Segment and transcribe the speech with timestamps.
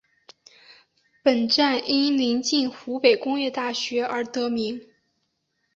[1.21, 4.81] 本站因临近湖北工业大学而得名。